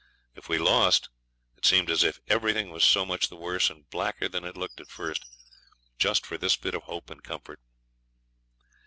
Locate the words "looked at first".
4.57-5.23